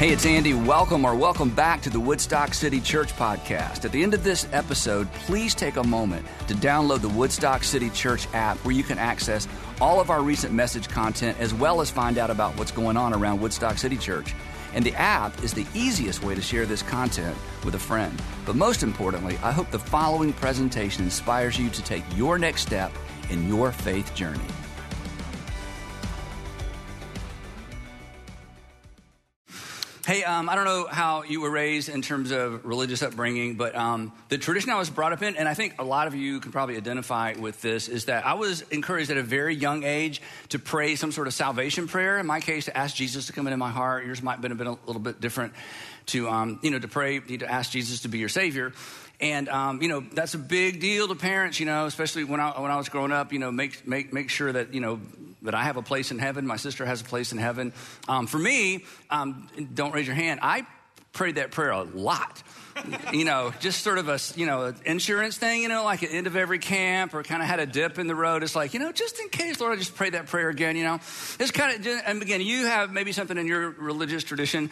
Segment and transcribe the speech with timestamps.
[0.00, 0.54] Hey, it's Andy.
[0.54, 3.84] Welcome or welcome back to the Woodstock City Church podcast.
[3.84, 7.90] At the end of this episode, please take a moment to download the Woodstock City
[7.90, 9.46] Church app where you can access
[9.78, 13.12] all of our recent message content as well as find out about what's going on
[13.12, 14.34] around Woodstock City Church.
[14.72, 18.22] And the app is the easiest way to share this content with a friend.
[18.46, 22.90] But most importantly, I hope the following presentation inspires you to take your next step
[23.28, 24.40] in your faith journey.
[30.10, 33.76] Hey, um, I don't know how you were raised in terms of religious upbringing, but
[33.76, 36.40] um, the tradition I was brought up in, and I think a lot of you
[36.40, 40.20] can probably identify with this, is that I was encouraged at a very young age
[40.48, 42.18] to pray some sort of salvation prayer.
[42.18, 44.04] In my case, to ask Jesus to come into my heart.
[44.04, 45.52] Yours might have been a little bit different.
[46.06, 48.72] To um, you know, to pray, to ask Jesus to be your Savior.
[49.20, 51.60] And um, you know that's a big deal to parents.
[51.60, 53.32] You know, especially when I when I was growing up.
[53.32, 54.98] You know, make make make sure that you know
[55.42, 56.46] that I have a place in heaven.
[56.46, 57.72] My sister has a place in heaven.
[58.08, 60.40] Um, for me, um, don't raise your hand.
[60.42, 60.66] I
[61.12, 62.42] prayed that prayer a lot.
[63.12, 65.62] you know, just sort of a you know an insurance thing.
[65.62, 67.98] You know, like at the end of every camp, or kind of had a dip
[67.98, 68.42] in the road.
[68.42, 70.76] It's like you know, just in case, Lord, I just pray that prayer again.
[70.76, 74.70] You know, it's kind of and again, you have maybe something in your religious tradition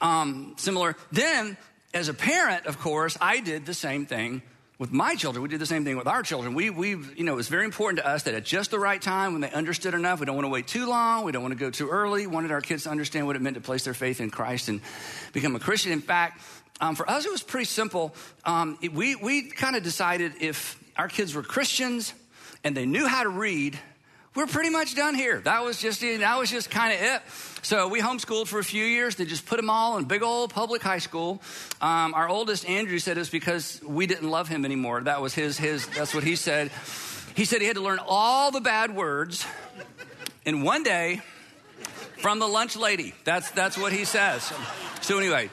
[0.00, 0.96] um, similar.
[1.10, 1.56] Then,
[1.94, 4.42] as a parent, of course, I did the same thing
[4.78, 5.42] with my children.
[5.42, 6.54] We did the same thing with our children.
[6.54, 9.02] We, we, you know, it was very important to us that at just the right
[9.02, 11.52] time, when they understood enough, we don't want to wait too long, we don't want
[11.52, 12.26] to go too early.
[12.26, 14.68] We wanted our kids to understand what it meant to place their faith in Christ
[14.68, 14.80] and
[15.32, 15.90] become a Christian.
[15.90, 16.40] In fact,
[16.80, 18.14] um, for us, it was pretty simple.
[18.44, 22.14] Um, it, we we kind of decided if our kids were Christians
[22.62, 23.76] and they knew how to read,
[24.38, 25.40] we're pretty much done here.
[25.40, 27.22] That was just that was just kind of it.
[27.62, 29.16] So we homeschooled for a few years.
[29.16, 31.42] They just put them all in big old public high school.
[31.80, 35.00] Um, our oldest Andrew said it's because we didn't love him anymore.
[35.00, 35.88] That was his his.
[35.88, 36.70] That's what he said.
[37.34, 39.44] He said he had to learn all the bad words
[40.44, 41.20] in one day
[42.18, 43.14] from the lunch lady.
[43.24, 44.52] That's that's what he says.
[45.00, 45.50] So anyway,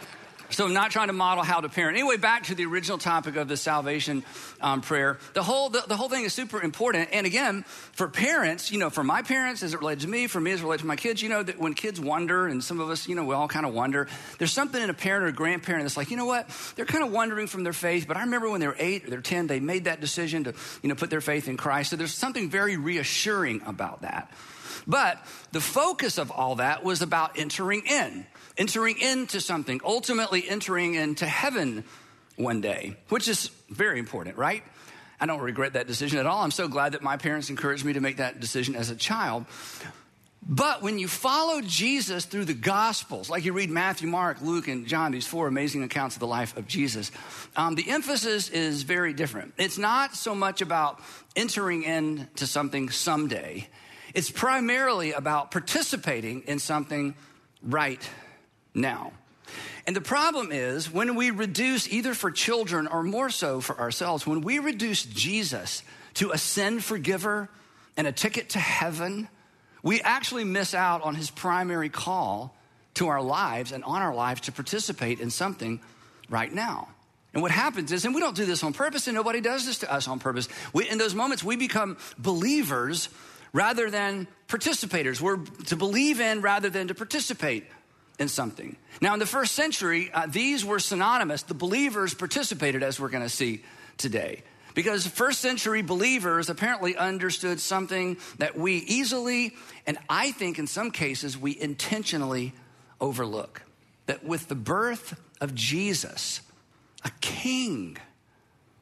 [0.56, 1.97] so I'm not trying to model how to parent.
[1.97, 4.24] Anyway, back to the original topic of the salvation
[4.62, 5.18] um, prayer.
[5.34, 7.09] The whole, the, the, whole thing is super important.
[7.12, 10.40] And again, for parents, you know, for my parents as it relates to me, for
[10.40, 12.80] me as it relates to my kids, you know, that when kids wonder, and some
[12.80, 14.07] of us, you know, we all kind of wonder,
[14.38, 16.47] there's something in a parent or a grandparent that's like, you know what,
[16.78, 19.09] they're kind of wondering from their faith, but I remember when they were eight or
[19.09, 21.90] they're 10, they made that decision to, you know, put their faith in Christ.
[21.90, 24.31] So there's something very reassuring about that.
[24.88, 25.18] But
[25.51, 28.25] the focus of all that was about entering in
[28.58, 31.84] entering into something, ultimately entering into heaven
[32.36, 34.64] one day, which is very important, right?
[35.20, 36.44] I don't regret that decision at all.
[36.44, 39.46] I'm so glad that my parents encouraged me to make that decision as a child.
[40.48, 44.86] But when you follow Jesus through the Gospels, like you read Matthew, Mark, Luke, and
[44.86, 47.12] John, these four amazing accounts of the life of Jesus,
[47.56, 49.54] um, the emphasis is very different.
[49.58, 51.02] It's not so much about
[51.36, 53.68] entering into something someday,
[54.14, 57.16] it's primarily about participating in something
[57.64, 58.08] right
[58.75, 59.12] now.
[59.88, 64.25] And the problem is when we reduce, either for children or more so for ourselves,
[64.25, 65.84] when we reduce Jesus
[66.16, 67.50] to a sin forgiver
[67.96, 69.28] and a ticket to heaven,
[69.84, 72.56] we actually miss out on his primary call
[72.96, 75.80] to our lives and on our lives to participate in something
[76.30, 76.88] right now.
[77.34, 79.80] And what happens is, and we don't do this on purpose, and nobody does this
[79.80, 80.47] to us on purpose.
[80.74, 83.09] We, in those moments, we become believers
[83.52, 85.19] rather than participators.
[85.22, 87.66] We're to believe in rather than to participate
[88.20, 88.78] in something.
[89.02, 91.44] Now, in the first century, uh, these were synonymous.
[91.44, 93.64] The believers participated, as we're going to see
[93.98, 94.44] today.
[94.74, 99.56] Because first century believers apparently understood something that we easily,
[99.88, 102.54] and I think in some cases, we intentionally
[103.00, 103.64] overlook.
[104.08, 106.42] That with the birth of Jesus,
[107.04, 107.98] a king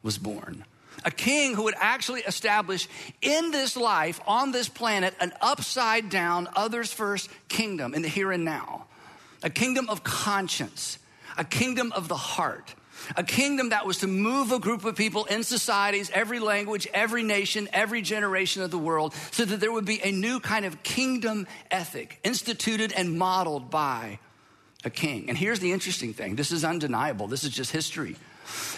[0.02, 0.64] was born.
[1.04, 2.88] A king who would actually establish
[3.20, 8.32] in this life, on this planet, an upside down, others first kingdom in the here
[8.32, 8.86] and now
[9.44, 10.98] a kingdom of conscience,
[11.38, 12.74] a kingdom of the heart,
[13.16, 17.22] a kingdom that was to move a group of people in societies, every language, every
[17.22, 20.82] nation, every generation of the world, so that there would be a new kind of
[20.82, 24.18] kingdom ethic instituted and modeled by
[24.84, 25.28] a king.
[25.28, 28.16] And here's the interesting thing this is undeniable, this is just history.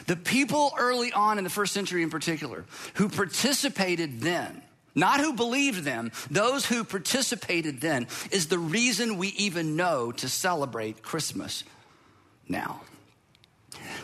[0.06, 2.64] The people early on in the first century, in particular,
[2.94, 4.62] who participated then
[4.96, 10.28] not who believed them, those who participated then, is the reason we even know to
[10.28, 11.62] celebrate Christmas
[12.48, 12.80] now.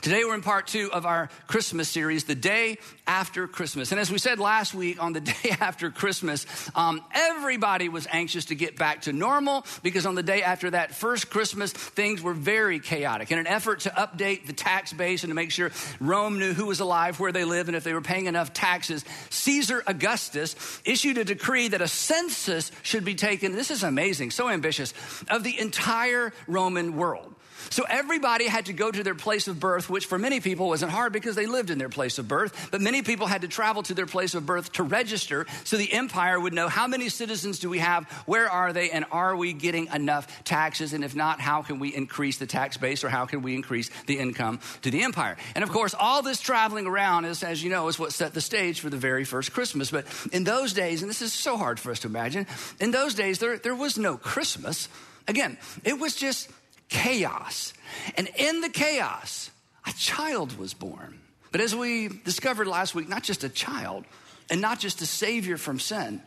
[0.01, 3.93] Today, we're in part two of our Christmas series, The Day After Christmas.
[3.93, 8.47] And as we said last week, on the day after Christmas, um, everybody was anxious
[8.47, 12.35] to get back to normal because on the day after that first Christmas, things were
[12.35, 13.31] very chaotic.
[13.31, 15.71] In an effort to update the tax base and to make sure
[16.01, 19.05] Rome knew who was alive, where they lived, and if they were paying enough taxes,
[19.31, 23.53] Caesar Augustus issued a decree that a census should be taken.
[23.53, 24.95] This is amazing, so ambitious,
[25.29, 27.32] of the entire Roman world.
[27.71, 30.93] So everybody had to go to their place of birth, which for many people wasn't
[30.93, 32.69] hard because they lived in their place of birth.
[32.71, 35.93] But many people had to travel to their place of birth to register so the
[35.93, 39.53] empire would know how many citizens do we have, where are they, and are we
[39.53, 40.93] getting enough taxes?
[40.93, 43.91] And if not, how can we increase the tax base or how can we increase
[44.07, 45.37] the income to the empire?
[45.55, 48.41] And of course, all this traveling around is, as you know, is what set the
[48.41, 49.91] stage for the very first Christmas.
[49.91, 52.47] But in those days, and this is so hard for us to imagine,
[52.81, 54.89] in those days, there, there was no Christmas.
[55.29, 56.51] Again, it was just
[56.93, 57.73] chaos.
[58.17, 59.51] And in the chaos,
[59.87, 61.19] a child was born.
[61.51, 64.05] But as we discovered last week, not just a child
[64.51, 66.23] and not just a savior from sin,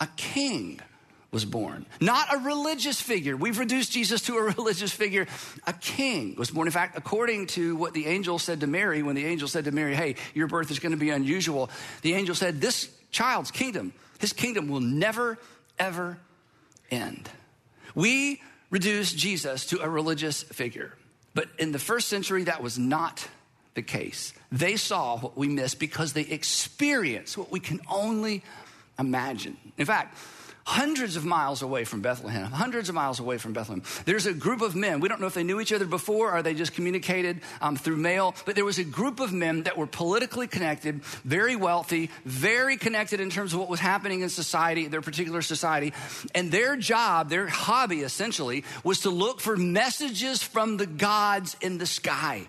[0.00, 0.80] a king
[1.32, 1.84] was born.
[2.00, 3.36] Not a religious figure.
[3.36, 5.26] We've reduced Jesus to a religious figure.
[5.66, 6.68] A king was born.
[6.68, 9.72] In fact, according to what the angel said to Mary, when the angel said to
[9.72, 11.70] Mary, Hey, your birth is going to be unusual,
[12.02, 15.38] the angel said, This child's kingdom, his kingdom will never,
[15.76, 16.18] ever
[16.90, 17.28] end.
[17.96, 18.40] We
[18.74, 20.92] reduce Jesus to a religious figure.
[21.32, 23.24] But in the first century, that was not
[23.74, 24.32] the case.
[24.50, 28.42] They saw what we missed because they experienced what we can only
[28.98, 29.56] imagine.
[29.78, 30.18] In fact,
[30.64, 33.82] hundreds of miles away from Bethlehem, hundreds of miles away from Bethlehem.
[34.04, 35.00] There's a group of men.
[35.00, 37.96] We don't know if they knew each other before or they just communicated um, through
[37.96, 42.76] mail, but there was a group of men that were politically connected, very wealthy, very
[42.76, 45.92] connected in terms of what was happening in society, their particular society.
[46.34, 51.78] And their job, their hobby essentially, was to look for messages from the gods in
[51.78, 52.48] the sky.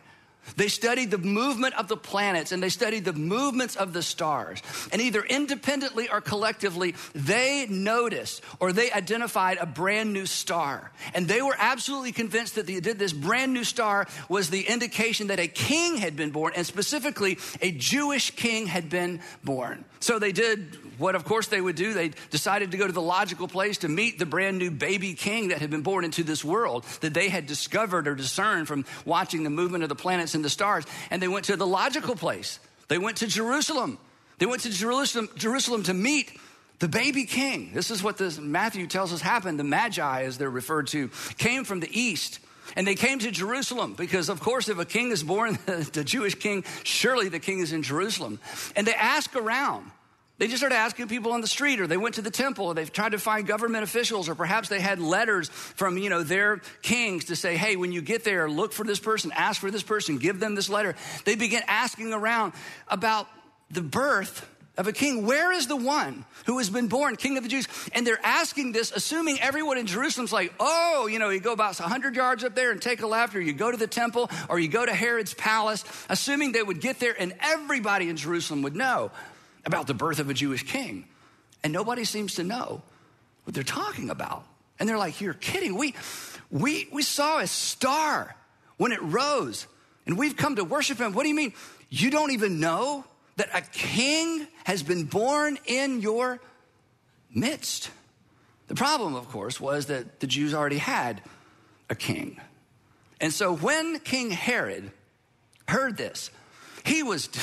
[0.56, 4.62] They studied the movement of the planets and they studied the movements of the stars.
[4.92, 10.92] And either independently or collectively, they noticed or they identified a brand new star.
[11.14, 15.40] And they were absolutely convinced that the, this brand new star was the indication that
[15.40, 19.86] a king had been born, and specifically a Jewish king had been born.
[20.00, 21.94] So they did what, of course, they would do.
[21.94, 25.50] They decided to go to the logical place to meet the brand new baby king
[25.50, 29.44] that had been born into this world that they had discovered or discerned from watching
[29.44, 30.86] the movement of the planets and the stars.
[31.10, 32.60] And they went to the logical place.
[32.88, 33.98] They went to Jerusalem.
[34.38, 36.32] They went to Jerusalem, Jerusalem to meet
[36.80, 37.72] the baby king.
[37.74, 39.60] This is what this Matthew tells us happened.
[39.60, 42.40] The Magi, as they're referred to, came from the east.
[42.76, 46.36] And they came to Jerusalem because, of course, if a king is born, the Jewish
[46.36, 48.40] king, surely the king is in Jerusalem.
[48.76, 49.92] And they ask around.
[50.38, 52.74] They just started asking people on the street, or they went to the temple, or
[52.74, 56.62] they tried to find government officials, or perhaps they had letters from, you know, their
[56.82, 59.84] kings to say, hey, when you get there, look for this person, ask for this
[59.84, 60.96] person, give them this letter.
[61.24, 62.52] They began asking around
[62.90, 63.28] about
[63.72, 64.46] the birth
[64.78, 65.26] of a king.
[65.26, 67.70] Where is the one who has been born king of the Jews?
[67.94, 71.80] And they're asking this, assuming everyone in Jerusalem's like, oh, you know, you go about
[71.80, 74.60] 100 yards up there and take a left, or you go to the temple, or
[74.60, 78.76] you go to Herod's palace, assuming they would get there and everybody in Jerusalem would
[78.76, 79.12] know
[79.66, 81.08] about the birth of a Jewish king.
[81.64, 82.82] And nobody seems to know
[83.44, 84.46] what they're talking about.
[84.80, 85.76] And they're like, You're kidding.
[85.76, 85.96] We,
[86.52, 88.36] we, we saw a star
[88.78, 89.68] when it rose,
[90.06, 91.14] and we've come to worship him.
[91.14, 91.54] What do you mean?
[91.90, 93.06] You don't even know
[93.38, 96.40] that a king has been born in your
[97.34, 97.90] midst?
[98.68, 101.22] The problem, of course, was that the Jews already had
[101.90, 102.40] a king.
[103.22, 104.92] And so when King Herod
[105.68, 106.32] heard this,
[106.86, 107.28] he was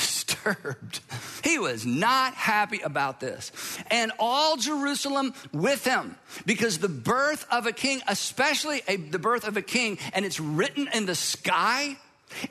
[0.43, 1.01] disturbed.
[1.43, 3.51] He was not happy about this.
[3.87, 9.47] And all Jerusalem with him, because the birth of a king, especially a, the birth
[9.47, 11.97] of a king, and it's written in the sky,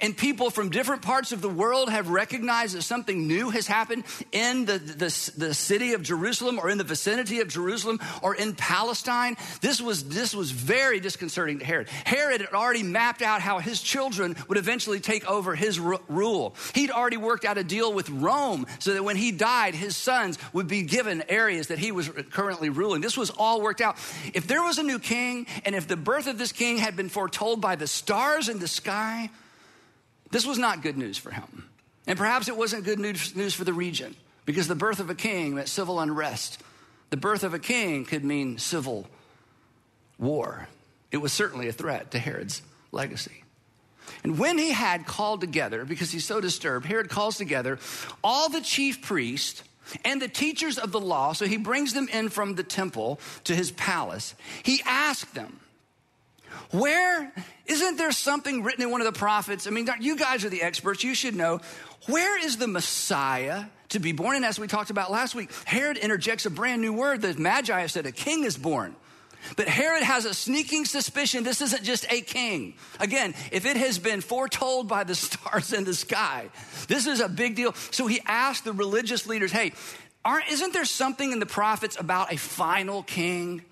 [0.01, 4.05] and people from different parts of the world have recognized that something new has happened
[4.33, 8.55] in the, the, the, city of Jerusalem or in the vicinity of Jerusalem or in
[8.55, 9.37] Palestine.
[9.61, 11.89] This was, this was very disconcerting to Herod.
[11.89, 16.55] Herod had already mapped out how his children would eventually take over his rule.
[16.75, 20.39] He'd already worked out a deal with Rome so that when he died, his sons
[20.53, 23.01] would be given areas that he was currently ruling.
[23.01, 23.97] This was all worked out.
[24.35, 27.09] If there was a new king and if the birth of this king had been
[27.09, 29.31] foretold by the stars in the sky,
[30.33, 31.69] this was not good news for him.
[32.09, 35.55] And perhaps it wasn't good news for the region because the birth of a king
[35.55, 36.61] meant civil unrest.
[37.11, 39.07] The birth of a king could mean civil
[40.19, 40.67] war.
[41.13, 43.45] It was certainly a threat to Herod's legacy.
[44.25, 47.79] And when he had called together, because he's so disturbed, Herod calls together
[48.25, 49.63] all the chief priests
[50.05, 51.35] and the teachers of the law.
[51.35, 54.35] So he brings them in from the temple to his palace.
[54.63, 55.61] He asked them,
[56.71, 57.33] where
[57.67, 59.67] isn't there something written in one of the prophets?
[59.67, 61.05] I mean, you guys are the experts.
[61.05, 61.61] You should know.
[62.07, 64.37] Where is the Messiah to be born?
[64.37, 67.81] And as we talked about last week, Herod interjects a brand new word that Magi
[67.81, 68.97] have said a king is born.
[69.57, 72.75] But Herod has a sneaking suspicion this isn't just a king.
[73.01, 76.49] Again, if it has been foretold by the stars in the sky,
[76.89, 77.75] this is a big deal.
[77.91, 79.73] So he asked the religious leaders, hey,
[80.25, 83.63] aren't, isn't there something in the prophets about a final king?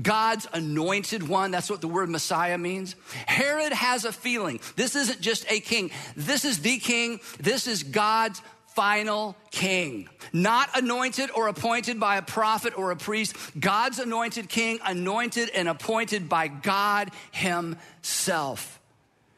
[0.00, 1.50] God's anointed one.
[1.50, 2.96] That's what the word Messiah means.
[3.26, 4.60] Herod has a feeling.
[4.76, 5.90] This isn't just a king.
[6.16, 7.20] This is the king.
[7.40, 10.08] This is God's final king.
[10.32, 13.34] Not anointed or appointed by a prophet or a priest.
[13.58, 18.78] God's anointed king, anointed and appointed by God himself.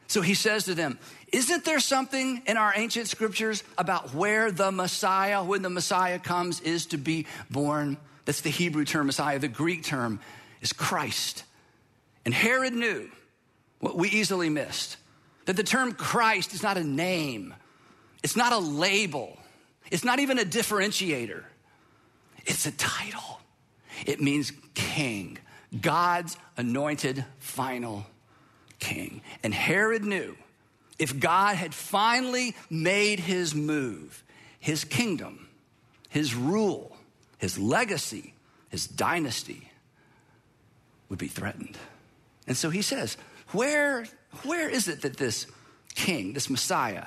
[0.07, 0.99] So he says to them,
[1.31, 6.59] isn't there something in our ancient scriptures about where the Messiah, when the Messiah comes,
[6.61, 7.97] is to be born?
[8.25, 9.39] That's the Hebrew term Messiah.
[9.39, 10.19] The Greek term
[10.61, 11.43] is Christ.
[12.25, 13.09] And Herod knew
[13.79, 14.97] what we easily missed
[15.45, 17.55] that the term Christ is not a name,
[18.23, 19.37] it's not a label,
[19.89, 21.43] it's not even a differentiator,
[22.45, 23.39] it's a title.
[24.05, 25.39] It means king,
[25.81, 28.05] God's anointed final
[28.79, 29.21] king.
[29.43, 30.37] And Herod knew
[30.97, 34.23] if God had finally made his move,
[34.59, 35.47] his kingdom,
[36.09, 36.95] his rule,
[37.39, 38.33] his legacy,
[38.69, 39.68] his dynasty
[41.09, 41.77] would be threatened.
[42.47, 43.17] And so he says,
[43.49, 44.05] where,
[44.43, 45.47] where is it that this
[45.95, 47.05] king, this Messiah,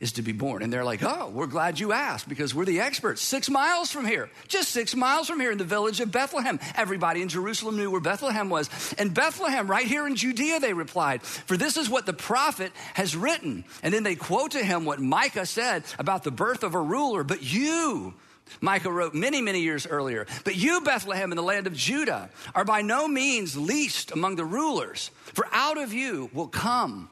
[0.00, 0.62] is to be born.
[0.62, 3.22] And they're like, oh, we're glad you asked because we're the experts.
[3.22, 6.60] Six miles from here, just six miles from here in the village of Bethlehem.
[6.76, 8.68] Everybody in Jerusalem knew where Bethlehem was.
[8.98, 13.16] And Bethlehem, right here in Judea, they replied, for this is what the prophet has
[13.16, 13.64] written.
[13.82, 17.24] And then they quote to him what Micah said about the birth of a ruler.
[17.24, 18.14] But you,
[18.60, 22.64] Micah wrote many, many years earlier, but you, Bethlehem, in the land of Judah, are
[22.64, 27.10] by no means least among the rulers, for out of you will come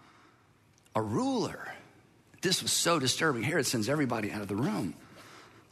[0.94, 1.72] a ruler
[2.42, 3.44] this was so disturbing.
[3.44, 4.94] Herod sends everybody out of the room.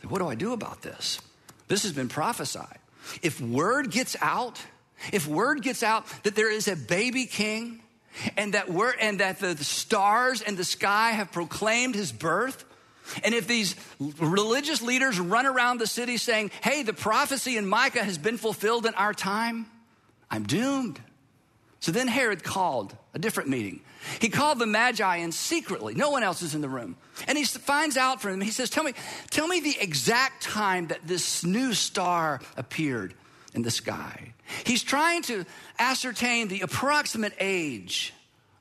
[0.08, 1.20] What do I do about this?
[1.68, 2.78] This has been prophesied.
[3.22, 4.60] If word gets out,
[5.12, 7.80] if word gets out that there is a baby king
[8.36, 12.64] and that we're, and that the stars and the sky have proclaimed his birth,
[13.24, 18.04] and if these religious leaders run around the city saying, hey, the prophecy in Micah
[18.04, 19.66] has been fulfilled in our time,
[20.30, 21.00] I'm doomed.
[21.80, 23.80] So then Herod called a different meeting.
[24.20, 25.94] He called the Magi in secretly.
[25.94, 26.96] No one else is in the room.
[27.26, 28.40] And he finds out from them.
[28.40, 28.94] He says, Tell me,
[29.30, 33.14] tell me the exact time that this new star appeared
[33.54, 34.32] in the sky.
[34.64, 35.44] He's trying to
[35.78, 38.12] ascertain the approximate age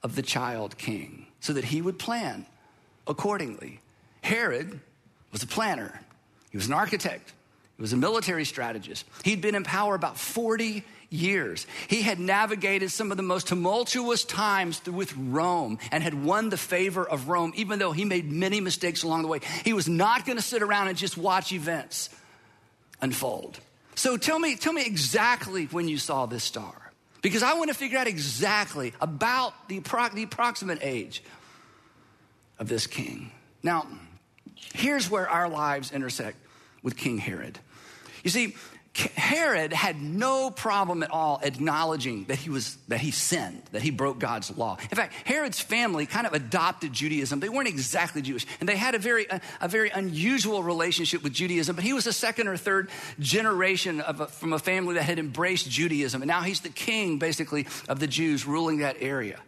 [0.03, 2.45] of the child king so that he would plan
[3.07, 3.79] accordingly.
[4.21, 4.79] Herod
[5.31, 5.99] was a planner,
[6.51, 7.33] he was an architect,
[7.77, 9.05] he was a military strategist.
[9.23, 11.65] He'd been in power about 40 years.
[11.87, 16.57] He had navigated some of the most tumultuous times with Rome and had won the
[16.57, 19.39] favor of Rome, even though he made many mistakes along the way.
[19.63, 22.09] He was not going to sit around and just watch events
[23.01, 23.59] unfold.
[23.95, 26.91] So tell me, tell me exactly when you saw this star.
[27.21, 29.79] Because I want to figure out exactly about the,
[30.13, 31.21] the approximate age
[32.59, 33.31] of this king.
[33.61, 33.87] Now,
[34.73, 36.37] here's where our lives intersect
[36.83, 37.59] with King Herod.
[38.23, 38.55] You see,
[38.95, 43.91] Herod had no problem at all acknowledging that he was that he sinned, that he
[43.91, 44.77] broke God's law.
[44.81, 47.39] In fact, Herod's family kind of adopted Judaism.
[47.39, 51.33] They weren't exactly Jewish, and they had a very a, a very unusual relationship with
[51.33, 51.75] Judaism.
[51.75, 52.89] But he was a second or third
[53.19, 57.67] generation a, from a family that had embraced Judaism, and now he's the king, basically,
[57.87, 59.39] of the Jews ruling that area.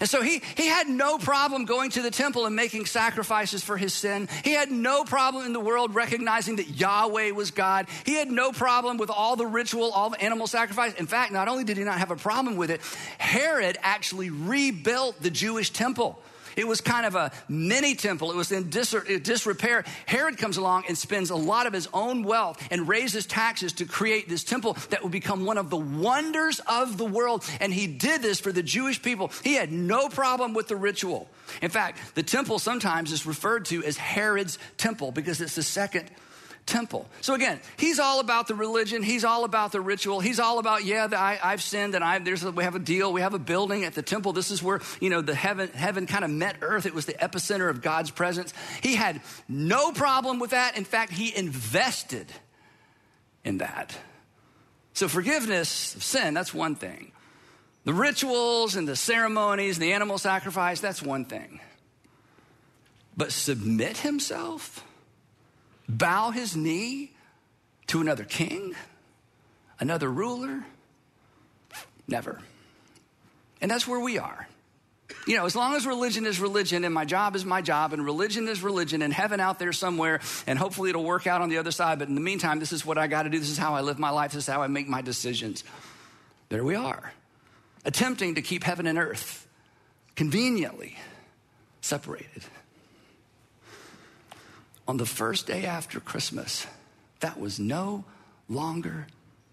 [0.00, 3.76] And so he, he had no problem going to the temple and making sacrifices for
[3.76, 4.28] his sin.
[4.42, 7.86] He had no problem in the world recognizing that Yahweh was God.
[8.04, 10.94] He had no problem with all the ritual, all the animal sacrifice.
[10.94, 12.80] In fact, not only did he not have a problem with it,
[13.18, 16.18] Herod actually rebuilt the Jewish temple.
[16.56, 18.30] It was kind of a mini temple.
[18.30, 19.84] It was in dis- disrepair.
[20.06, 23.84] Herod comes along and spends a lot of his own wealth and raises taxes to
[23.84, 27.44] create this temple that would become one of the wonders of the world.
[27.60, 29.30] And he did this for the Jewish people.
[29.42, 31.28] He had no problem with the ritual.
[31.62, 36.10] In fact, the temple sometimes is referred to as Herod's temple because it's the second
[36.66, 37.06] temple.
[37.20, 39.02] So again, he's all about the religion.
[39.02, 40.20] He's all about the ritual.
[40.20, 42.80] He's all about, yeah, the, I, have sinned and I, there's a, we have a
[42.80, 43.12] deal.
[43.12, 44.32] We have a building at the temple.
[44.32, 46.86] This is where, you know, the heaven, heaven kind of met earth.
[46.86, 48.54] It was the epicenter of God's presence.
[48.82, 50.76] He had no problem with that.
[50.76, 52.32] In fact, he invested
[53.44, 53.96] in that.
[54.94, 57.12] So forgiveness of sin, that's one thing.
[57.84, 61.60] The rituals and the ceremonies and the animal sacrifice, that's one thing.
[63.16, 64.82] But submit himself?
[65.88, 67.12] Bow his knee
[67.88, 68.74] to another king,
[69.80, 70.64] another ruler?
[72.06, 72.40] Never.
[73.60, 74.48] And that's where we are.
[75.26, 78.04] You know, as long as religion is religion and my job is my job and
[78.04, 81.58] religion is religion and heaven out there somewhere and hopefully it'll work out on the
[81.58, 83.38] other side, but in the meantime, this is what I got to do.
[83.38, 84.32] This is how I live my life.
[84.32, 85.64] This is how I make my decisions.
[86.50, 87.12] There we are,
[87.84, 89.46] attempting to keep heaven and earth
[90.14, 90.96] conveniently
[91.80, 92.44] separated
[94.86, 96.66] on the first day after Christmas,
[97.20, 98.04] that was no
[98.48, 99.06] longer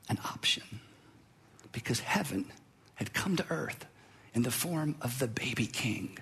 [0.09, 0.63] an option.
[1.71, 2.45] because heaven
[2.95, 3.85] had come to earth
[4.33, 6.17] in the form of the baby king,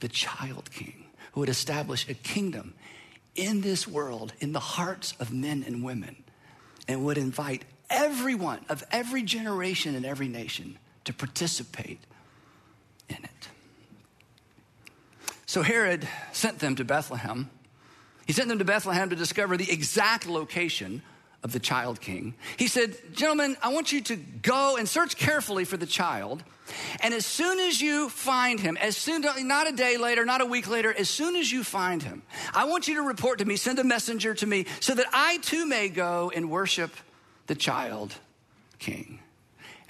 [0.00, 2.74] the child king, who would establish a kingdom
[3.34, 6.22] in this world, in the hearts of men and women,
[6.86, 12.00] and would invite everyone of every generation and every nation to participate
[13.08, 13.48] in it.
[15.46, 17.50] So Herod sent them to Bethlehem.
[18.26, 21.02] He sent them to Bethlehem to discover the exact location
[21.42, 22.34] of the child king.
[22.56, 26.42] He said, Gentlemen, I want you to go and search carefully for the child.
[27.00, 30.46] And as soon as you find him, as soon, not a day later, not a
[30.46, 32.22] week later, as soon as you find him,
[32.54, 35.36] I want you to report to me, send a messenger to me, so that I
[35.38, 36.90] too may go and worship
[37.46, 38.14] the child
[38.78, 39.20] king.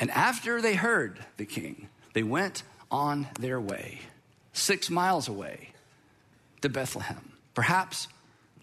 [0.01, 4.01] And after they heard the king, they went on their way,
[4.53, 5.71] six miles away
[6.63, 7.33] to Bethlehem.
[7.55, 8.09] Perhaps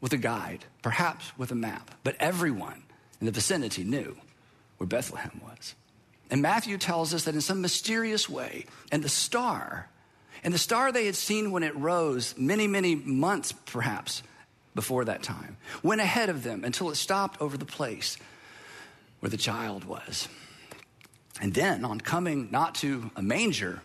[0.02, 2.84] with a guide, perhaps with a map, but everyone
[3.20, 4.18] in the vicinity knew
[4.78, 5.76] where Bethlehem was.
[6.32, 9.88] And Matthew tells us that in some mysterious way, and the star,
[10.44, 14.24] and the star they had seen when it rose many, many months perhaps
[14.74, 18.18] before that time, went ahead of them until it stopped over the place
[19.20, 20.28] where the child was.
[21.42, 23.82] And then, on coming not to a manger,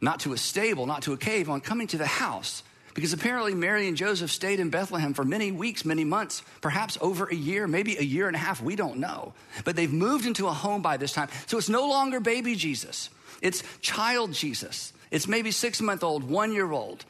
[0.00, 2.62] not to a stable, not to a cave, on coming to the house,
[2.94, 7.26] because apparently Mary and Joseph stayed in Bethlehem for many weeks, many months, perhaps over
[7.26, 9.32] a year, maybe a year and a half, we don't know.
[9.64, 11.28] But they've moved into a home by this time.
[11.46, 13.10] So it's no longer baby Jesus,
[13.42, 14.92] it's child Jesus.
[15.10, 17.04] It's maybe six month old, one year old.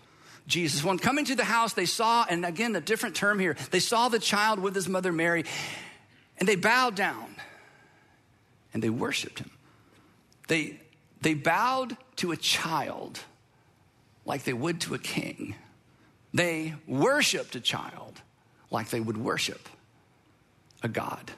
[0.46, 0.82] Jesus.
[0.82, 4.08] When coming to the house, they saw, and again, a different term here, they saw
[4.08, 5.44] the child with his mother Mary,
[6.38, 7.36] and they bowed down
[8.72, 9.50] and they worshiped him.
[10.48, 10.80] They,
[11.20, 13.20] they bowed to a child
[14.24, 15.54] like they would to a king.
[16.32, 18.20] They worshiped a child
[18.70, 19.68] like they would worship
[20.82, 21.32] a God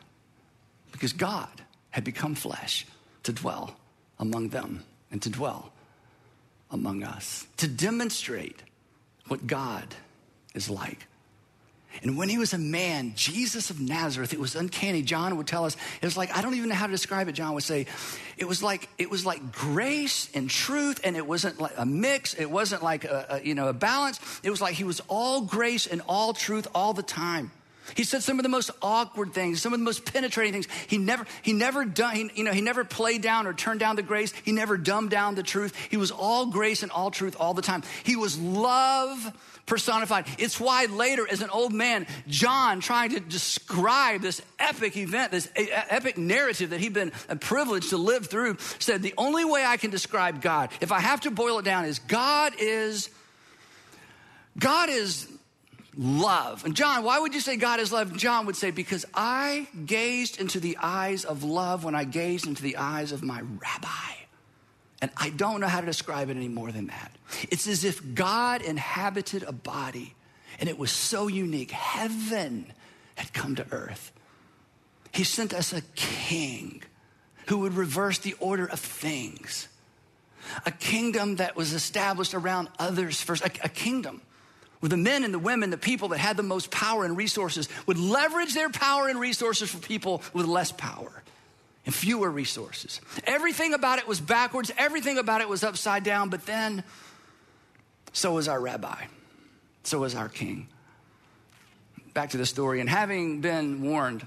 [0.93, 2.87] because God had become flesh
[3.23, 3.77] to dwell
[4.19, 5.73] among them and to dwell
[6.71, 8.63] among us, to demonstrate
[9.29, 9.95] what God
[10.55, 11.07] is like.
[12.03, 15.03] And when he was a man, Jesus of Nazareth, it was uncanny.
[15.03, 17.33] John would tell us, it was like, I don't even know how to describe it.
[17.33, 17.87] John would say,
[18.37, 22.35] it was like, it was like grace and truth, and it wasn't like a mix.
[22.35, 24.21] It wasn't like a, a you know, a balance.
[24.43, 27.51] It was like he was all grace and all truth all the time.
[27.97, 30.69] He said some of the most awkward things, some of the most penetrating things.
[30.87, 33.97] He never, he never done, he, you know, he never played down or turned down
[33.97, 34.33] the grace.
[34.45, 35.75] He never dumbed down the truth.
[35.91, 37.83] He was all grace and all truth all the time.
[38.05, 39.33] He was love
[39.67, 40.27] personified.
[40.39, 45.49] It's why later, as an old man, John, trying to describe this epic event, this
[45.57, 49.91] epic narrative that he'd been privileged to live through, said, The only way I can
[49.91, 53.11] describe God, if I have to boil it down, is God is.
[54.59, 55.27] God is
[55.97, 56.65] love.
[56.65, 58.17] And John, why would you say God is love?
[58.17, 62.63] John would say, Because I gazed into the eyes of love when I gazed into
[62.63, 64.15] the eyes of my rabbi.
[65.01, 67.13] And I don't know how to describe it any more than that.
[67.51, 70.15] It's as if God inhabited a body
[70.61, 71.73] and it was so unique.
[71.73, 72.73] Heaven
[73.17, 74.13] had come to earth.
[75.13, 76.83] He sent us a king
[77.49, 79.69] who would reverse the order of things,
[80.65, 84.23] a kingdom that was established around others first, a, a kingdom
[84.83, 87.69] where the men and the women, the people that had the most power and resources,
[87.87, 91.23] would leverage their power and resources for people with less power
[91.87, 93.01] and fewer resources.
[93.23, 96.83] Everything about it was backwards, everything about it was upside down, but then
[98.13, 99.05] so was our rabbi,
[99.85, 100.67] so was our king.
[102.13, 104.27] Back to the story, and having been warned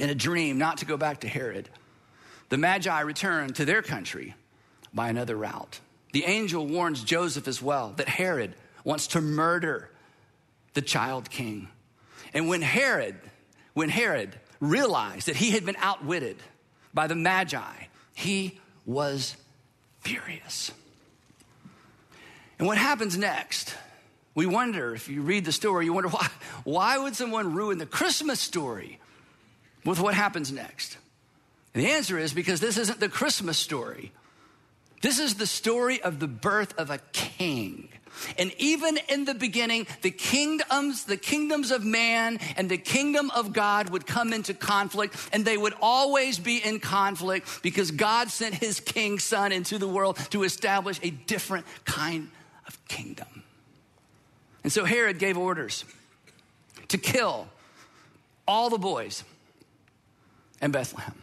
[0.00, 1.68] in a dream not to go back to Herod,
[2.48, 4.34] the Magi returned to their country
[4.92, 5.78] by another route.
[6.12, 8.56] The angel warns Joseph as well that Herod
[8.88, 9.90] wants to murder
[10.72, 11.68] the child king.
[12.32, 13.16] And when Herod,
[13.74, 16.38] when Herod realized that he had been outwitted
[16.94, 17.74] by the Magi,
[18.14, 19.36] he was
[20.00, 20.72] furious.
[22.58, 23.74] And what happens next?
[24.34, 26.26] We wonder, if you read the story, you wonder why,
[26.64, 28.98] why would someone ruin the Christmas story
[29.84, 30.96] with what happens next?
[31.74, 34.12] And the answer is because this isn't the Christmas story.
[35.02, 37.90] This is the story of the birth of a king.
[38.38, 43.52] And even in the beginning, the kingdoms, the kingdoms of man and the kingdom of
[43.52, 48.54] God would come into conflict, and they would always be in conflict because God sent
[48.54, 52.30] his king son into the world to establish a different kind
[52.66, 53.44] of kingdom.
[54.64, 55.84] And so Herod gave orders
[56.88, 57.48] to kill
[58.46, 59.24] all the boys
[60.60, 61.14] in Bethlehem.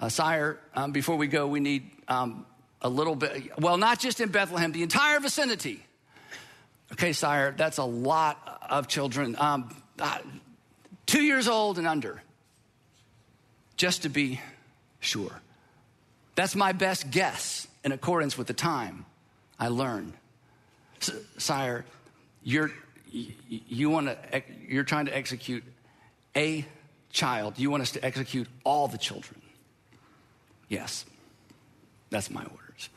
[0.00, 2.44] Uh, sire, um, before we go, we need um,
[2.82, 5.84] a little bit, well, not just in Bethlehem, the entire vicinity.
[6.92, 9.36] Okay, sire, that's a lot of children.
[9.38, 10.18] Um, uh,
[11.06, 12.22] two years old and under,
[13.76, 14.40] just to be
[15.00, 15.40] sure.
[16.34, 19.06] That's my best guess in accordance with the time
[19.58, 20.14] I learned.
[21.38, 21.84] sire,
[22.42, 22.72] you're,
[23.10, 25.64] you want to, you're trying to execute
[26.36, 26.64] a
[27.10, 27.58] child.
[27.58, 29.40] You want us to execute all the children.
[30.68, 31.04] Yes,
[32.12, 32.88] that's my orders.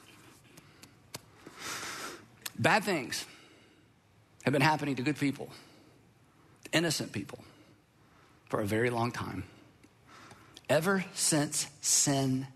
[2.59, 3.25] Bad things
[4.43, 5.49] have been happening to good people,
[6.71, 7.39] innocent people,
[8.49, 9.43] for a very long time.
[10.69, 12.47] Ever since sin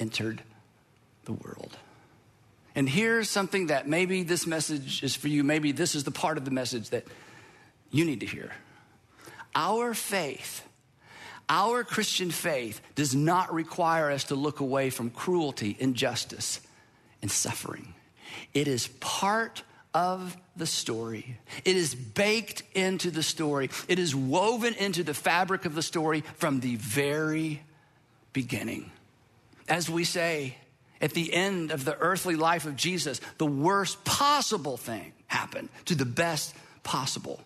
[0.00, 0.42] entered
[1.24, 1.76] the world.
[2.74, 5.44] And here's something that maybe this message is for you.
[5.44, 7.04] Maybe this is the part of the message that
[7.90, 8.52] you need to hear.
[9.54, 10.62] Our faith,
[11.48, 16.60] our Christian faith, does not require us to look away from cruelty, injustice,
[17.22, 17.94] and suffering.
[18.52, 19.62] It is part
[19.94, 21.38] of the story.
[21.64, 23.70] It is baked into the story.
[23.88, 27.62] It is woven into the fabric of the story from the very
[28.32, 28.90] beginning.
[29.68, 30.56] As we say,
[31.00, 35.94] at the end of the earthly life of Jesus, the worst possible thing happened to
[35.94, 37.40] the best possible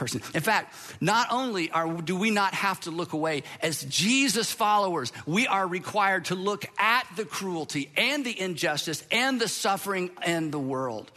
[0.00, 0.22] person.
[0.34, 5.12] In fact, not only are, do we not have to look away, as Jesus followers,
[5.26, 10.50] we are required to look at the cruelty and the injustice and the suffering in
[10.50, 11.12] the world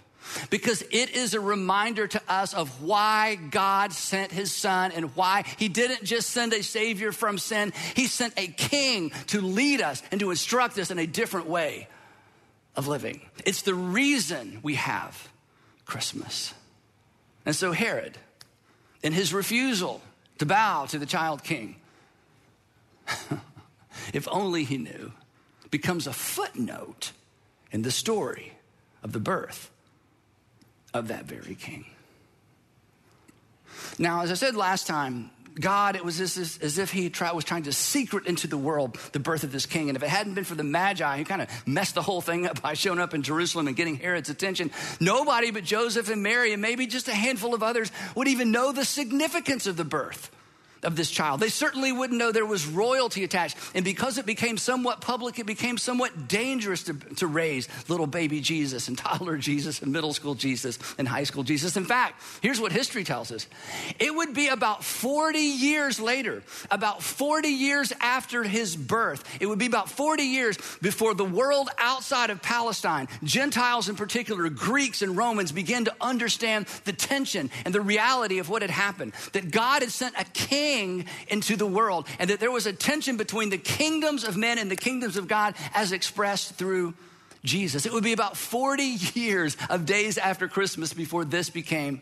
[0.50, 5.44] because it is a reminder to us of why God sent his son and why
[5.58, 10.02] he didn't just send a savior from sin, he sent a king to lead us
[10.12, 11.88] and to instruct us in a different way
[12.76, 13.22] of living.
[13.46, 15.30] It's the reason we have
[15.86, 16.54] Christmas.
[17.46, 18.18] And so Herod,
[19.04, 20.02] in his refusal
[20.40, 21.76] to bow to the child king,
[24.14, 25.12] if only he knew,
[25.70, 27.12] becomes a footnote
[27.72, 28.54] in the story
[29.04, 29.70] of the birth
[30.94, 31.86] of that very king.
[34.00, 37.46] Now, as I said last time, God, it was as, as if he try, was
[37.46, 39.90] trying to secret into the world the birth of this king.
[39.90, 42.48] And if it hadn't been for the Magi, who kind of messed the whole thing
[42.48, 46.54] up by showing up in Jerusalem and getting Herod's attention, nobody but Joseph and Mary,
[46.54, 50.32] and maybe just a handful of others, would even know the significance of the birth
[50.84, 51.40] of this child.
[51.40, 53.58] They certainly wouldn't know there was royalty attached.
[53.74, 58.42] And because it became somewhat public, it became somewhat dangerous to, to raise little baby
[58.42, 61.78] Jesus and toddler Jesus and middle school Jesus and high school Jesus.
[61.78, 63.48] In fact, here's what history tells us
[64.00, 69.60] it would be about 40 years later, about 40 years after his birth, it would
[69.60, 75.18] be about 40 years before the world outside of Palestine, Gentiles in particular, Greeks and
[75.18, 79.14] Romans, began to understand the tension and the reality of what had happened.
[79.34, 82.74] That God had sent a king king into the world, and that there was a
[82.74, 86.94] tension between the kingdoms of men and the kingdoms of God as expressed through
[87.44, 87.86] Jesus.
[87.86, 88.84] It would be about 40
[89.14, 92.02] years of days after Christmas before this became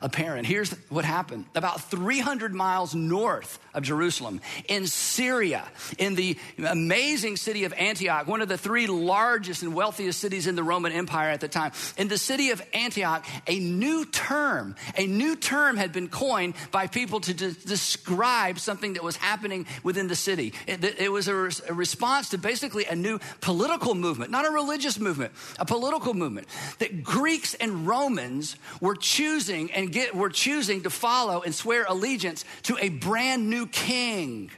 [0.00, 0.46] apparent.
[0.46, 5.64] Here's what happened about 300 miles north of Jerusalem, in Syria,
[5.98, 10.56] in the amazing city of Antioch, one of the three largest and wealthiest cities in
[10.56, 11.72] the Roman Empire at the time.
[11.96, 16.86] In the city of Antioch, a new term, a new term had been coined by
[16.86, 20.52] people to de- describe something that was happening within the city.
[20.66, 21.34] It, it was a,
[21.68, 26.48] a response to basically a new political movement, not a religious movement, a political movement
[26.78, 32.44] that Greeks and Romans were choosing and get, were choosing to follow and swear allegiance
[32.64, 34.50] to a brand new king.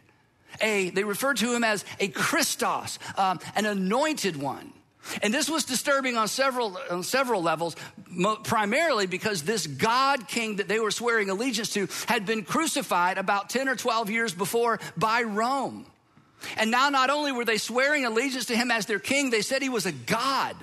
[0.61, 4.73] A, they referred to him as a Christos, um, an anointed one.
[5.23, 7.75] And this was disturbing on several, on several levels,
[8.45, 13.49] primarily because this God king that they were swearing allegiance to had been crucified about
[13.51, 15.87] 10 or 12 years before by Rome.
[16.57, 19.63] And now, not only were they swearing allegiance to him as their king, they said
[19.63, 20.57] he was a God.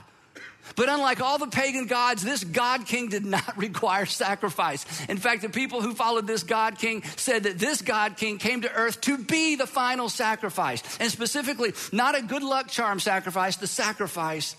[0.75, 4.85] But unlike all the pagan gods, this God king did not require sacrifice.
[5.07, 8.61] In fact, the people who followed this God king said that this God king came
[8.61, 10.83] to earth to be the final sacrifice.
[10.99, 14.55] And specifically, not a good luck charm sacrifice, the sacrifice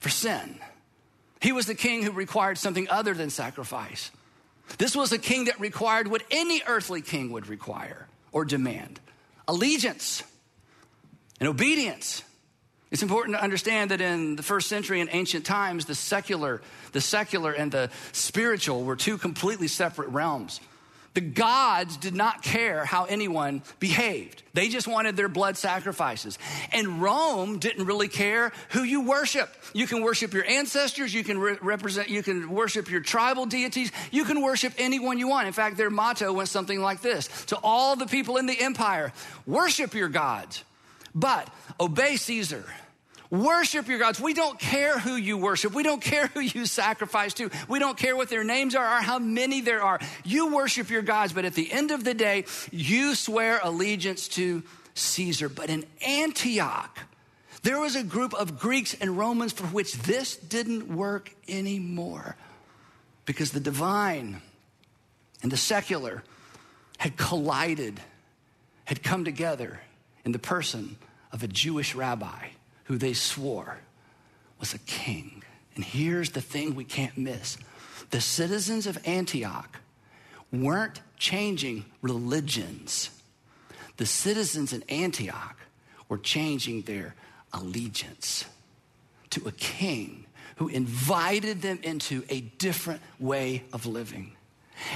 [0.00, 0.58] for sin.
[1.40, 4.10] He was the king who required something other than sacrifice.
[4.78, 9.00] This was a king that required what any earthly king would require or demand
[9.48, 10.22] allegiance
[11.40, 12.22] and obedience
[12.90, 16.60] it's important to understand that in the first century in ancient times, the secular,
[16.92, 20.60] the secular and the spiritual were two completely separate realms.
[21.12, 24.44] The gods did not care how anyone behaved.
[24.54, 26.38] They just wanted their blood sacrifices.
[26.72, 29.52] And Rome didn't really care who you worship.
[29.72, 33.90] You can worship your ancestors, you can re- represent you can worship your tribal deities,
[34.12, 35.48] you can worship anyone you want.
[35.48, 39.12] In fact, their motto went something like this: to all the people in the empire,
[39.46, 40.62] worship your gods,
[41.12, 41.48] but
[41.80, 42.64] obey Caesar.
[43.30, 44.20] Worship your gods.
[44.20, 45.72] We don't care who you worship.
[45.72, 47.48] We don't care who you sacrifice to.
[47.68, 50.00] We don't care what their names are or how many there are.
[50.24, 54.64] You worship your gods, but at the end of the day, you swear allegiance to
[54.94, 55.48] Caesar.
[55.48, 56.98] But in Antioch,
[57.62, 62.36] There was a group of Greeks and Romans for which this didn't work anymore
[63.26, 64.40] because the divine
[65.42, 66.22] and the secular
[66.98, 68.00] had collided,
[68.84, 69.80] had come together
[70.24, 70.96] in the person
[71.32, 72.48] of a Jewish rabbi
[72.84, 73.78] who they swore
[74.58, 75.42] was a king.
[75.74, 77.56] And here's the thing we can't miss
[78.10, 79.78] the citizens of Antioch
[80.52, 83.10] weren't changing religions,
[83.96, 85.56] the citizens in Antioch
[86.08, 87.14] were changing their
[87.52, 88.44] allegiance
[89.30, 94.32] to a king who invited them into a different way of living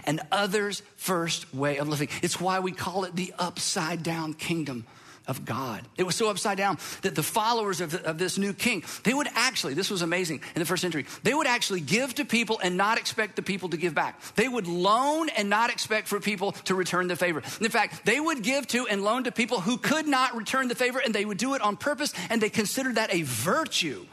[0.07, 2.09] an others first way of living.
[2.23, 4.87] It's why we call it the upside down kingdom
[5.27, 5.83] of God.
[5.97, 9.29] It was so upside down that the followers of, of, this new king, they would
[9.35, 12.77] actually, this was amazing in the first century, they would actually give to people and
[12.77, 14.21] not expect the people to give back.
[14.35, 17.43] They would loan and not expect for people to return the favor.
[17.61, 20.75] In fact, they would give to and loan to people who could not return the
[20.75, 24.05] favor, and they would do it on purpose, and they considered that a virtue.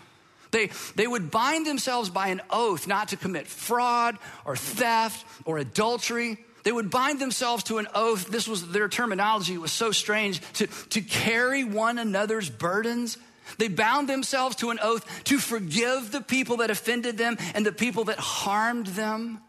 [0.52, 5.58] They, they would bind themselves by an oath not to commit fraud or theft or
[5.58, 8.28] adultery they would bind themselves to an oath.
[8.28, 13.18] This was their terminology, it was so strange to, to carry one another's burdens.
[13.58, 17.72] They bound themselves to an oath to forgive the people that offended them and the
[17.72, 19.42] people that harmed them.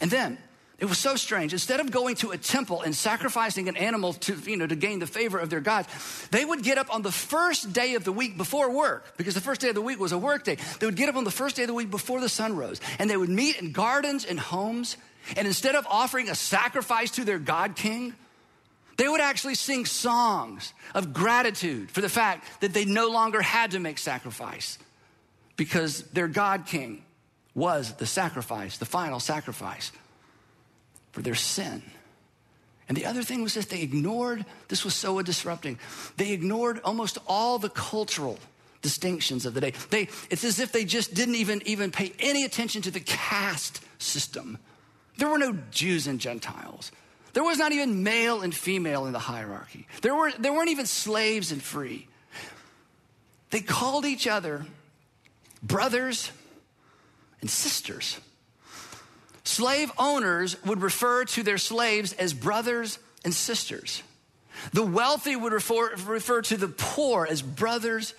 [0.00, 0.38] And then
[0.78, 1.52] it was so strange.
[1.52, 4.98] Instead of going to a temple and sacrificing an animal to, you know, to gain
[4.98, 5.88] the favor of their gods,
[6.30, 9.40] they would get up on the first day of the week before work, because the
[9.40, 10.56] first day of the week was a work day.
[10.80, 12.80] They would get up on the first day of the week before the sun rose,
[12.98, 14.96] and they would meet in gardens and homes
[15.36, 18.14] and instead of offering a sacrifice to their God King,
[18.96, 23.72] they would actually sing songs of gratitude for the fact that they no longer had
[23.72, 24.78] to make sacrifice
[25.56, 27.02] because their God King
[27.54, 29.92] was the sacrifice, the final sacrifice
[31.12, 31.82] for their sin.
[32.88, 35.78] And the other thing was that they ignored, this was so disrupting,
[36.16, 38.38] they ignored almost all the cultural
[38.82, 39.72] distinctions of the day.
[39.90, 43.80] They, it's as if they just didn't even, even pay any attention to the caste
[43.98, 44.58] system
[45.16, 46.90] there were no Jews and Gentiles.
[47.32, 49.86] There was not even male and female in the hierarchy.
[50.02, 52.06] There, were, there weren't even slaves and free.
[53.50, 54.66] They called each other
[55.62, 56.30] brothers
[57.40, 58.20] and sisters.
[59.44, 64.02] Slave owners would refer to their slaves as brothers and sisters.
[64.72, 68.14] The wealthy would refer, refer to the poor as brothers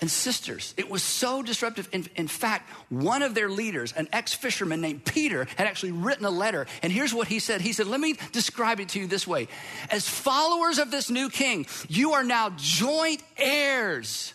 [0.00, 0.74] and sisters.
[0.76, 1.88] It was so disruptive.
[1.92, 6.24] In, in fact, one of their leaders, an ex fisherman named Peter, had actually written
[6.24, 6.66] a letter.
[6.82, 9.48] And here's what he said He said, Let me describe it to you this way
[9.90, 14.34] As followers of this new king, you are now joint heirs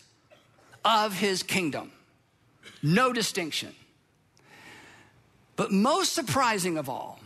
[0.84, 1.92] of his kingdom.
[2.84, 3.74] No distinction.
[5.56, 7.20] But most surprising of all,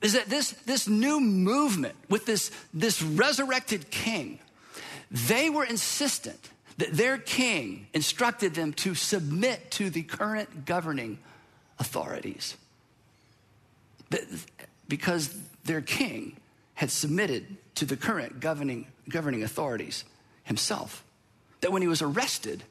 [0.00, 4.38] is that this, this new movement with this, this resurrected king,
[5.10, 6.38] they were insistent
[6.78, 11.18] their king instructed them to submit to the current governing
[11.78, 12.56] authorities.
[14.88, 16.36] Because their king
[16.74, 20.04] had submitted to the current governing, governing authorities
[20.44, 21.04] himself.
[21.60, 22.62] That when he was arrested,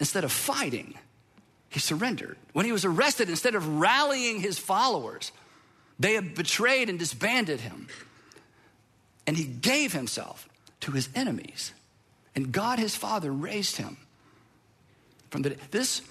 [0.00, 0.94] instead of fighting,
[1.68, 2.36] he surrendered.
[2.52, 5.30] When he was arrested, instead of rallying his followers,
[6.00, 7.86] they had betrayed and disbanded him.
[9.24, 10.48] And he gave himself
[10.80, 11.72] to his enemies
[12.34, 13.96] and God, his father, raised him
[15.30, 16.02] from the this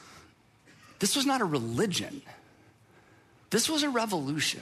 [0.99, 2.21] this was not a religion.
[3.49, 4.62] This was a revolution.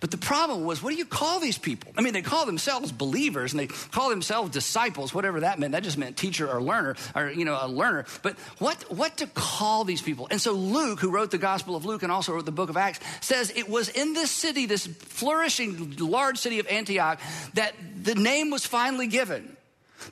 [0.00, 1.92] But the problem was, what do you call these people?
[1.96, 5.72] I mean, they call themselves believers and they call themselves disciples, whatever that meant.
[5.72, 8.06] That just meant teacher or learner, or, you know, a learner.
[8.22, 10.28] But what, what to call these people?
[10.30, 12.76] And so Luke, who wrote the Gospel of Luke and also wrote the book of
[12.76, 17.18] Acts, says it was in this city, this flourishing large city of Antioch,
[17.54, 19.56] that the name was finally given.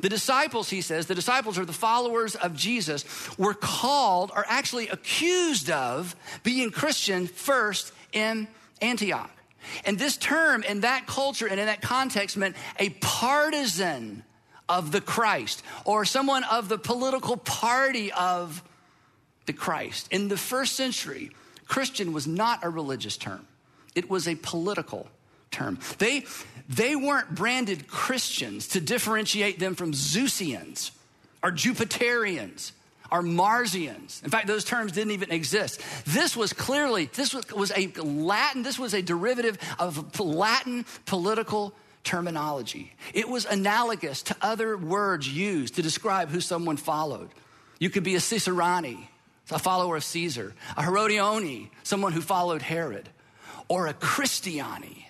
[0.01, 3.05] The disciples, he says, the disciples are the followers of Jesus,
[3.39, 8.49] were called, or actually accused of, being Christian first in
[8.81, 9.31] Antioch.
[9.85, 14.23] And this term in that culture and in that context meant a partisan
[14.69, 18.63] of the Christ or someone of the political party of
[19.47, 20.09] the Christ.
[20.11, 21.31] In the first century,
[21.67, 23.47] Christian was not a religious term,
[23.95, 25.09] it was a political
[25.51, 25.79] term.
[25.99, 26.25] They,
[26.69, 30.91] they weren't branded Christians to differentiate them from Zeusians
[31.43, 32.73] or Jupiterians
[33.11, 34.23] or Marsians.
[34.25, 35.81] In fact, those terms didn't even exist.
[36.07, 41.73] This was clearly, this was, was a Latin, this was a derivative of Latin political
[42.03, 42.93] terminology.
[43.15, 47.29] It was analogous to other words used to describe who someone followed.
[47.79, 49.09] You could be a Cicerani,
[49.51, 53.09] a follower of Caesar, a Herodione, someone who followed Herod,
[53.69, 55.07] or a Christiani,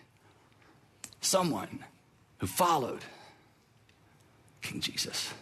[1.26, 1.84] someone
[2.38, 3.00] who followed
[4.62, 5.32] King Jesus.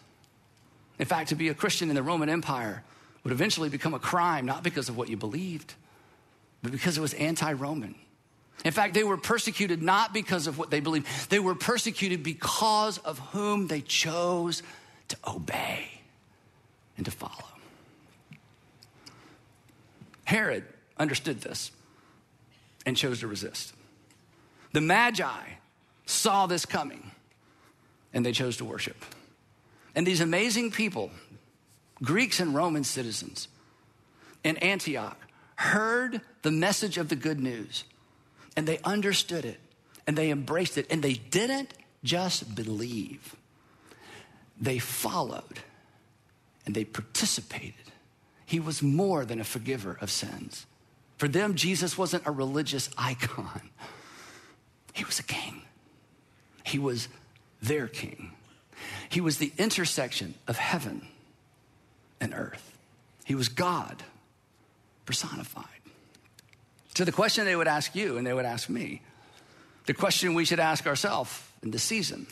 [0.98, 2.82] In fact, to be a Christian in the Roman Empire
[3.22, 5.74] would eventually become a crime, not because of what you believed,
[6.62, 7.94] but because it was anti Roman.
[8.64, 12.98] In fact, they were persecuted not because of what they believed, they were persecuted because
[12.98, 14.62] of whom they chose
[15.08, 15.88] to obey
[16.96, 17.32] and to follow.
[20.24, 20.64] Herod
[20.98, 21.70] understood this
[22.86, 23.74] and chose to resist.
[24.72, 25.42] The Magi
[26.06, 27.10] saw this coming
[28.12, 28.96] and they chose to worship.
[29.94, 31.10] And these amazing people,
[32.02, 33.48] Greeks and Roman citizens
[34.42, 35.18] in Antioch,
[35.56, 37.84] heard the message of the good news
[38.56, 39.60] and they understood it
[40.06, 43.34] and they embraced it and they didn't just believe,
[44.60, 45.60] they followed
[46.66, 47.74] and they participated.
[48.46, 50.66] He was more than a forgiver of sins.
[51.16, 53.70] For them, Jesus wasn't a religious icon,
[54.92, 55.62] he was a king.
[56.64, 57.08] He was
[57.62, 58.32] their king.
[59.08, 61.06] He was the intersection of heaven
[62.20, 62.76] and earth.
[63.24, 64.02] He was God
[65.06, 65.64] personified.
[66.96, 69.02] So, the question they would ask you and they would ask me,
[69.86, 72.26] the question we should ask ourselves in this season,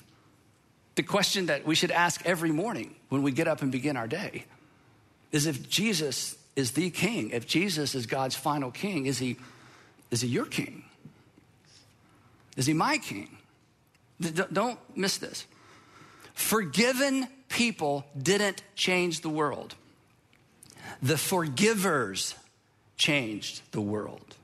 [0.95, 4.07] the question that we should ask every morning when we get up and begin our
[4.07, 4.45] day
[5.31, 9.37] is if Jesus is the king, if Jesus is God's final king, is he,
[10.11, 10.85] is he your king?
[12.57, 13.39] Is he my king?
[14.21, 15.47] Don't miss this.
[16.35, 19.75] Forgiven people didn't change the world,
[21.03, 22.35] the forgivers
[22.97, 24.37] changed the world.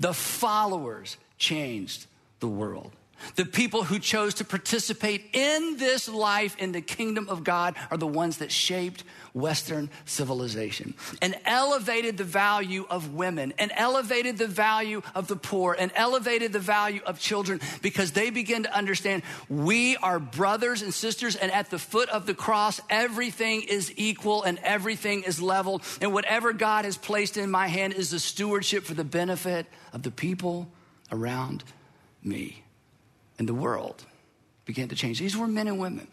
[0.00, 2.06] The followers changed
[2.40, 2.92] the world.
[3.36, 7.96] The people who chose to participate in this life in the kingdom of God are
[7.96, 14.46] the ones that shaped Western civilization and elevated the value of women and elevated the
[14.46, 19.24] value of the poor and elevated the value of children because they begin to understand
[19.48, 24.44] we are brothers and sisters and at the foot of the cross everything is equal
[24.44, 25.82] and everything is leveled.
[26.00, 30.04] and whatever God has placed in my hand is a stewardship for the benefit of
[30.04, 30.68] the people
[31.10, 31.64] around
[32.22, 32.63] me
[33.38, 34.04] and the world
[34.64, 35.18] began to change.
[35.18, 36.08] These were men and women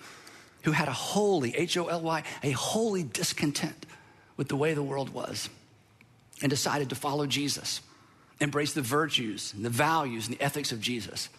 [0.64, 3.86] who had a holy, H O L Y, a holy discontent
[4.38, 5.50] with the way the world was
[6.42, 7.82] and decided to follow Jesus,
[8.40, 11.30] embrace the virtues and the values and the ethics of Jesus,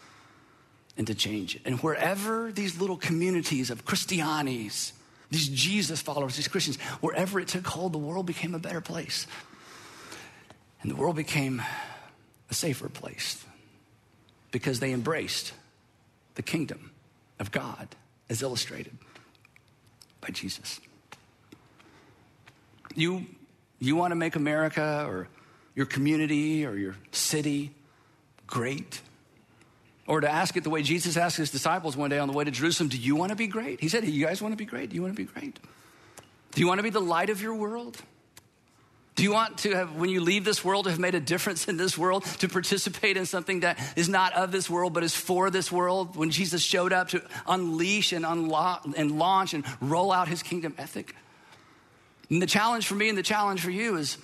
[0.96, 1.62] and to change it.
[1.64, 4.92] And wherever these little communities of Christianis,
[5.30, 9.26] these Jesus followers, these Christians, wherever it took hold, the world became a better place.
[10.82, 11.62] And the world became
[12.50, 13.44] a safer place
[14.50, 15.54] because they embraced
[16.34, 16.90] the kingdom
[17.38, 17.88] of God
[18.28, 18.96] as illustrated
[20.20, 20.80] by Jesus.
[22.94, 23.26] You,
[23.78, 25.28] you want to make America or
[25.74, 27.74] your community or your city
[28.46, 29.00] great?
[30.06, 32.44] Or to ask it the way Jesus asked his disciples one day on the way
[32.44, 33.80] to Jerusalem, do you want to be great?
[33.80, 34.90] He said, You guys want to be great?
[34.90, 35.58] Do you want to be great?
[36.52, 38.00] Do you want to be the light of your world?
[39.14, 41.68] Do you want to have, when you leave this world, to have made a difference
[41.68, 45.14] in this world, to participate in something that is not of this world, but is
[45.14, 46.16] for this world?
[46.16, 50.74] When Jesus showed up to unleash and unlock and launch and roll out his kingdom
[50.78, 51.14] ethic?
[52.30, 54.16] And the challenge for me and the challenge for you is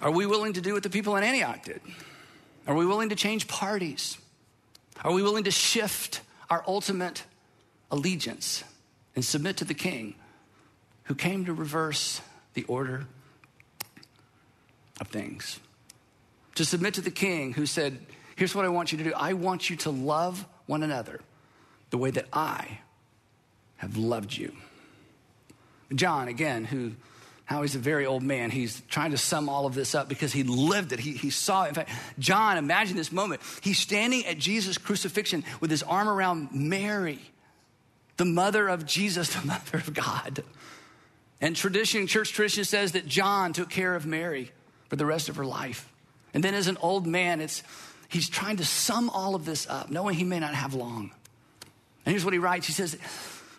[0.00, 1.80] are we willing to do what the people in Antioch did?
[2.66, 4.18] Are we willing to change parties?
[5.02, 7.24] Are we willing to shift our ultimate
[7.90, 8.62] allegiance
[9.16, 10.14] and submit to the king
[11.04, 12.20] who came to reverse
[12.54, 13.06] the order
[15.02, 15.60] of things.
[16.54, 17.98] To submit to the king who said,
[18.36, 21.20] Here's what I want you to do I want you to love one another
[21.90, 22.78] the way that I
[23.76, 24.52] have loved you.
[25.94, 26.92] John, again, who
[27.44, 28.50] how he's a very old man.
[28.50, 31.00] He's trying to sum all of this up because he lived it.
[31.00, 31.68] He, he saw it.
[31.70, 33.42] In fact, John, imagine this moment.
[33.60, 37.18] He's standing at Jesus' crucifixion with his arm around Mary,
[38.16, 40.44] the mother of Jesus, the mother of God.
[41.42, 44.52] And tradition, church tradition says that John took care of Mary
[44.92, 45.90] for the rest of her life.
[46.34, 47.62] And then as an old man, it's,
[48.10, 51.10] he's trying to sum all of this up, knowing he may not have long.
[52.04, 52.66] And here's what he writes.
[52.66, 52.98] He says,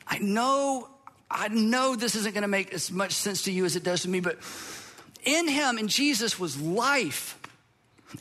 [0.06, 0.88] I know,
[1.32, 4.04] I know this isn't going to make as much sense to you as it does
[4.04, 4.38] to me, but
[5.24, 7.40] in him, in Jesus, was life.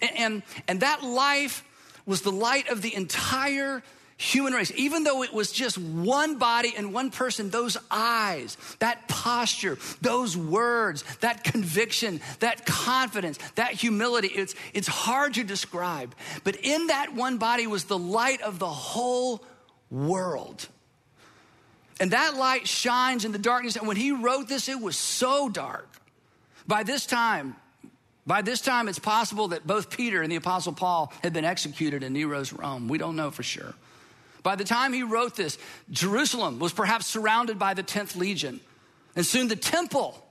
[0.01, 1.65] And, and, and that life
[2.07, 3.83] was the light of the entire
[4.23, 9.09] human race, even though it was just one body and one person, those eyes, that
[9.09, 16.15] posture, those words, that conviction, that confidence, that humility, it's, it's hard to describe.
[16.45, 19.45] But in that one body was the light of the whole
[19.91, 20.69] world.
[21.99, 23.77] And that light shines in the darkness.
[23.77, 25.89] And when he wrote this, it was so dark.
[26.67, 27.57] By this time,
[28.25, 32.05] by this time, it's possible that both Peter and the Apostle Paul had been executed
[32.05, 32.87] in Nero's Rome.
[32.87, 33.75] We don't know for sure.
[34.43, 35.59] By the time he wrote this,
[35.91, 38.61] Jerusalem was perhaps surrounded by the 10th Legion.
[39.15, 40.25] And soon the temple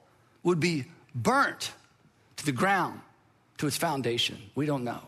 [0.43, 0.85] would be
[1.15, 1.71] burnt
[2.37, 2.99] to the ground,
[3.57, 4.37] to its foundation.
[4.55, 5.01] We don't know.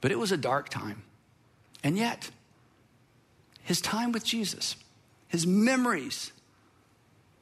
[0.00, 1.02] But it was a dark time.
[1.82, 2.30] And yet,
[3.62, 4.76] his time with Jesus,
[5.28, 6.32] his memories,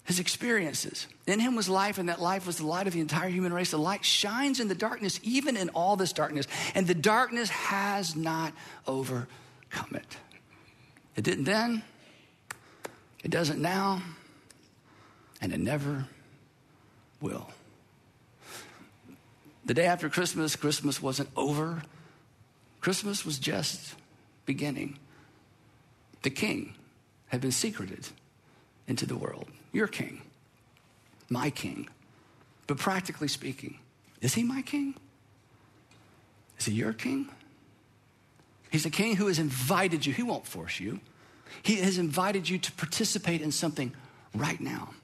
[0.04, 1.06] his experiences.
[1.26, 3.70] In him was life, and that life was the light of the entire human race.
[3.70, 8.16] The light shines in the darkness, even in all this darkness, and the darkness has
[8.16, 8.52] not
[8.86, 10.16] overcome it.
[11.16, 11.82] It didn't then,
[13.22, 14.02] it doesn't now,
[15.40, 16.06] and it never
[17.20, 17.50] will.
[19.64, 21.82] The day after Christmas, Christmas wasn't over.
[22.80, 23.94] Christmas was just
[24.44, 24.98] beginning.
[26.22, 26.74] The king
[27.28, 28.08] had been secreted
[28.88, 29.46] into the world.
[29.72, 30.22] Your king,
[31.28, 31.88] my king.
[32.66, 33.78] But practically speaking,
[34.20, 34.94] is he my king?
[36.58, 37.28] Is he your king?
[38.72, 40.14] He's a king who has invited you.
[40.14, 41.00] He won't force you.
[41.62, 43.94] He has invited you to participate in something
[44.34, 44.94] right now.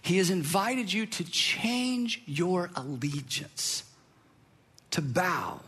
[0.00, 3.82] He has invited you to change your allegiance,
[4.92, 5.62] to bow,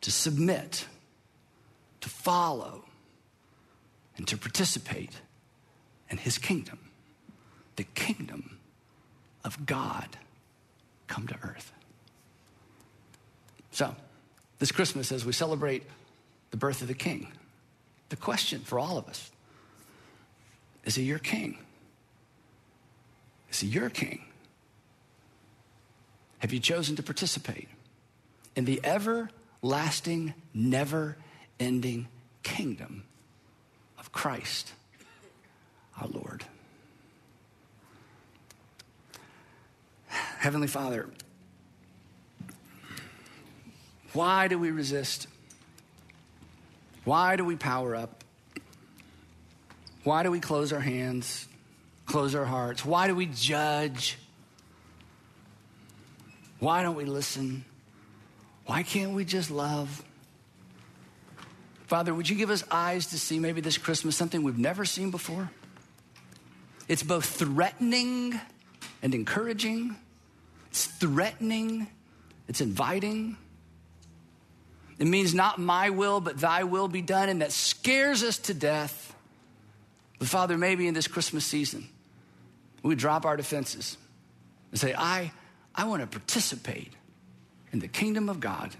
[0.00, 0.86] to submit,
[2.00, 2.84] to follow,
[4.16, 5.20] and to participate
[6.08, 6.78] in his kingdom,
[7.76, 8.58] the kingdom
[9.44, 10.16] of God
[11.08, 11.72] come to earth.
[13.70, 13.94] So,
[14.58, 15.82] this Christmas, as we celebrate
[16.50, 17.32] the birth of the king,
[18.08, 19.30] the question for all of us
[20.84, 21.58] is he your king?
[23.50, 24.24] Is he your king?
[26.38, 27.68] Have you chosen to participate
[28.54, 31.16] in the everlasting, never
[31.58, 32.06] ending
[32.42, 33.02] kingdom
[33.98, 34.72] of Christ
[36.00, 36.44] our Lord?
[40.06, 41.08] Heavenly Father,
[44.16, 45.28] why do we resist?
[47.04, 48.24] Why do we power up?
[50.02, 51.46] Why do we close our hands?
[52.06, 52.84] close our hearts?
[52.84, 54.16] Why do we judge?
[56.58, 57.64] Why don't we listen?
[58.64, 60.02] Why can't we just love?
[61.86, 65.10] Father, would you give us eyes to see maybe this Christmas something we've never seen
[65.10, 65.50] before?
[66.88, 68.40] It's both threatening
[69.02, 69.96] and encouraging.
[70.70, 71.88] It's threatening,
[72.48, 73.36] it's inviting.
[74.98, 78.54] It means not my will, but thy will be done, and that scares us to
[78.54, 79.14] death.
[80.18, 81.88] But Father, maybe in this Christmas season,
[82.82, 83.98] we drop our defenses
[84.70, 85.32] and say, I,
[85.74, 86.92] I want to participate
[87.72, 88.74] in the kingdom of God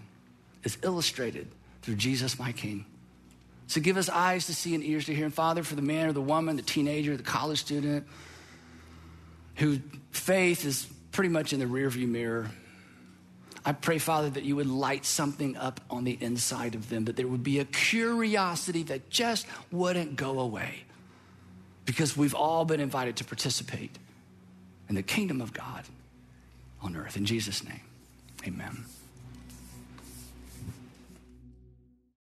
[0.65, 1.49] as illustrated
[1.83, 2.87] through Jesus, my King.
[3.67, 5.25] So give us eyes to see and ears to hear.
[5.25, 8.07] And Father, for the man or the woman, the teenager, the college student,
[9.57, 9.81] whose
[10.13, 12.51] faith is pretty much in the rearview mirror,
[13.67, 17.17] I pray, Father, that you would light something up on the inside of them, that
[17.17, 20.85] there would be a curiosity that just wouldn't go away
[21.85, 23.91] because we've all been invited to participate
[24.89, 25.83] in the kingdom of God
[26.81, 27.17] on earth.
[27.17, 27.81] In Jesus' name,
[28.47, 28.85] amen.